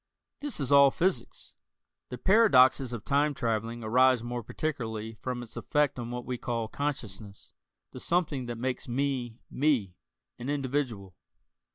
[0.39, 1.53] This is all physics.
[2.09, 6.67] The paradoxes of time traveling arise more particularly from its effect on what we call
[6.67, 7.53] consciousness,
[7.91, 9.93] the something that makes me "me"
[10.39, 11.13] an individual.